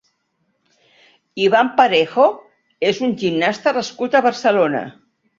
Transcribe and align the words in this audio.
Ivan 1.41 1.67
Parejo 1.79 2.25
és 2.91 3.01
un 3.07 3.13
gimnasta 3.25 3.75
nascut 3.77 4.17
a 4.17 4.23
Barcelona. 4.29 4.83